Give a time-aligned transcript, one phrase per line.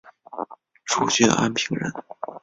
[0.87, 1.93] 涿郡安平人。